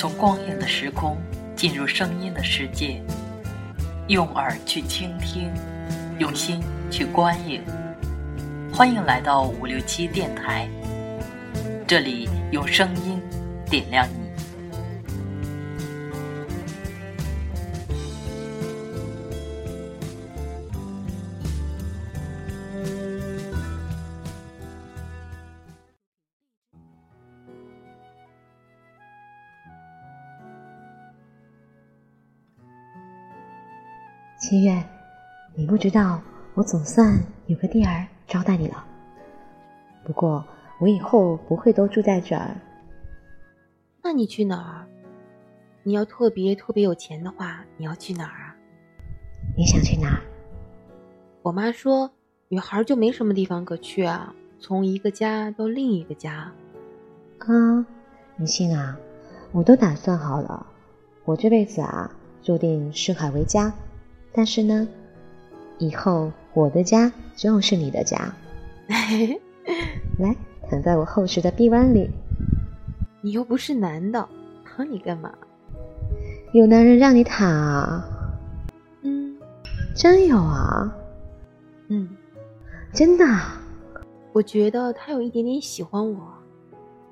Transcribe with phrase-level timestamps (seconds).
[0.00, 1.14] 从光影的时空
[1.54, 3.02] 进入声音的世界，
[4.08, 5.52] 用耳去倾听，
[6.18, 7.62] 用心去观影。
[8.72, 10.66] 欢迎来到五六七电台，
[11.86, 13.20] 这里用声音
[13.66, 14.08] 点亮
[34.40, 34.82] 七月，
[35.54, 36.18] 你不知道，
[36.54, 38.82] 我总算有个地儿招待你了。
[40.02, 40.42] 不过，
[40.80, 42.56] 我以后不会都住在这儿。
[44.02, 44.88] 那你去哪儿？
[45.82, 48.56] 你要特别特别有钱的话，你要去哪儿啊？
[49.58, 50.22] 你想去哪儿？
[51.42, 52.10] 我妈说，
[52.48, 56.50] 女孩就没什么地方可去啊，从一个家到另一个家。
[57.40, 57.86] 啊，
[58.36, 58.96] 你信啊？
[59.52, 60.66] 我都打算好了，
[61.26, 62.10] 我这辈子啊，
[62.42, 63.70] 注定视海为家。
[64.32, 64.86] 但是呢，
[65.78, 68.32] 以后我的家就是你的家。
[70.18, 70.34] 来，
[70.68, 72.10] 躺在我厚实的臂弯里。
[73.22, 74.28] 你又不是男的，
[74.64, 75.32] 躺你干嘛？
[76.52, 78.04] 有男人让你躺啊？
[79.02, 79.36] 嗯，
[79.94, 80.92] 真有啊？
[81.88, 82.08] 嗯，
[82.92, 83.24] 真的。
[84.32, 86.32] 我觉得他有一点点喜欢我。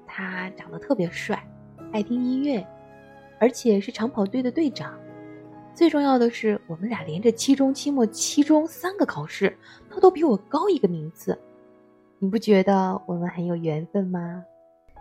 [0.07, 1.41] 他长得特别帅，
[1.93, 2.67] 爱听音乐，
[3.39, 4.93] 而且是长跑队的队长。
[5.79, 9.57] 最重要的是，我们俩连着期中、期末、期中三个考试，
[9.89, 11.39] 他都比我高一个名次。
[12.19, 14.43] 你不觉得我们很有缘分吗？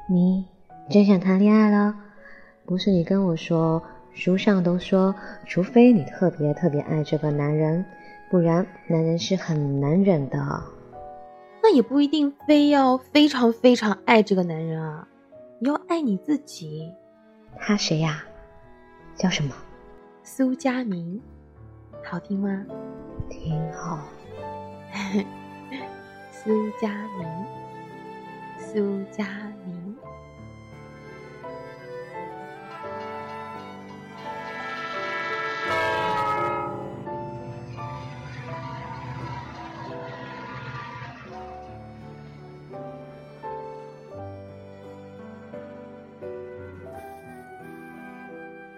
[0.08, 0.46] 你
[0.88, 1.96] 真想谈恋爱了？
[2.64, 3.82] 不是你跟我说，
[4.14, 5.16] 书上都说，
[5.48, 7.84] 除非你特别特别爱这个男人，
[8.30, 10.38] 不然男人是很难忍的。
[11.64, 15.08] 那也不一定非要非常非常爱这个男人啊，
[15.60, 16.94] 你要爱你自己。
[17.58, 18.24] 他谁呀？
[19.16, 19.56] 叫什么？
[20.30, 21.22] 苏佳明，
[22.04, 22.66] 好听吗？
[23.30, 24.10] 挺好。
[26.30, 27.46] 苏佳明，
[28.60, 29.26] 苏佳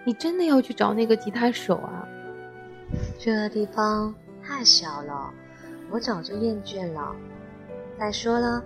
[0.04, 2.08] 你真的要去找那个吉他手啊？
[3.18, 5.32] 这个地方太小了，
[5.90, 7.14] 我早就厌倦了。
[7.98, 8.64] 再说了，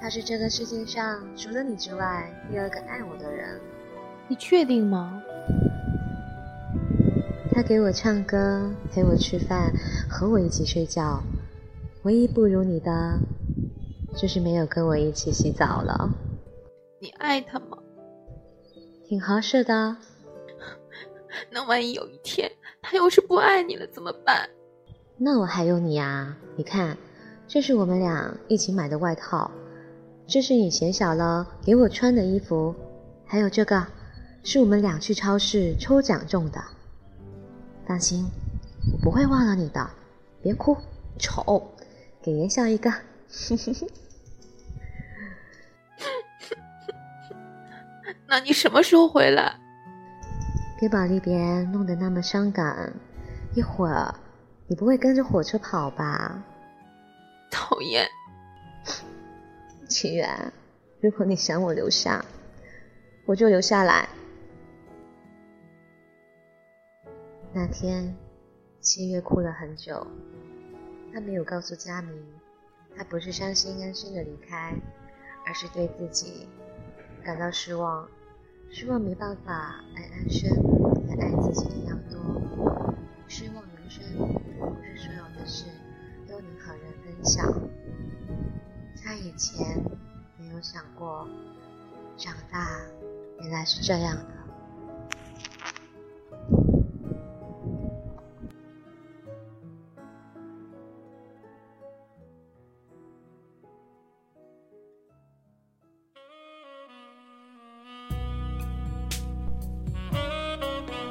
[0.00, 3.60] 他是这个世界上除了你之外第二个爱我的人。
[4.26, 5.22] 你确定吗？
[7.52, 9.72] 他给我唱歌，陪我吃饭，
[10.08, 11.22] 和我一起睡觉。
[12.04, 13.18] 唯一不如你的，
[14.16, 16.10] 就是没有跟我一起洗澡了。
[17.00, 17.76] 你爱他吗？
[19.06, 19.96] 挺合适的。
[21.50, 22.50] 那万一有一天
[22.82, 24.48] 他要是不爱你了怎么办？
[25.16, 26.36] 那我还有你啊！
[26.56, 26.96] 你看，
[27.46, 29.50] 这是我们俩一起买的外套，
[30.26, 32.74] 这是你嫌小了给我穿的衣服，
[33.26, 33.86] 还有这个，
[34.42, 36.62] 是我们俩去超市抽奖中的。
[37.86, 38.26] 放心，
[38.92, 39.90] 我不会忘了你的。
[40.42, 40.76] 别哭，
[41.18, 41.70] 丑，
[42.22, 42.90] 给爷笑一个。
[48.26, 49.60] 那你什么时候回来？
[50.80, 52.94] 别把离别弄得那么伤感，
[53.54, 54.14] 一会儿
[54.66, 56.42] 你不会跟着火车跑吧？
[57.50, 58.08] 讨厌，
[59.86, 60.50] 七远，
[61.02, 62.24] 如果你想我留下，
[63.26, 64.08] 我就留下来。
[67.52, 68.16] 那天，
[68.80, 70.06] 七月哭了很久，
[71.12, 72.24] 他没有告诉佳明，
[72.96, 74.74] 他不是伤心安心的离开，
[75.44, 76.48] 而是对自己
[77.22, 78.08] 感到失望。
[78.72, 80.48] 失望没办法爱安生，
[81.20, 82.18] 爱自己一样多。
[83.28, 85.66] 失望人生不是所有的事
[86.28, 87.46] 都能和人分享。
[89.02, 89.82] 他以前
[90.38, 91.28] 没有想过，
[92.16, 92.80] 长大
[93.40, 94.39] 原来是这样的。